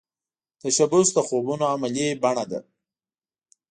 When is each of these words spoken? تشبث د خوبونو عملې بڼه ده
تشبث 0.61 1.07
د 1.15 1.19
خوبونو 1.27 1.65
عملې 1.73 2.07
بڼه 2.21 2.45
ده 2.51 2.59